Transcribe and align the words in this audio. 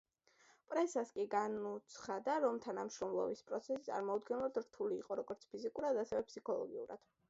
პრესას 0.69 1.11
კი 1.17 1.25
განუცხადა, 1.33 2.39
რომ 2.47 2.59
თანამშრომლობის 2.67 3.45
პროცესი 3.53 3.87
წარმოუდგენლად 3.91 4.61
რთული 4.67 5.03
იყო 5.05 5.23
როგორც 5.25 5.51
ფიზიკურად 5.55 6.07
ასევე 6.07 6.31
ფსიქოლოგიურად. 6.33 7.11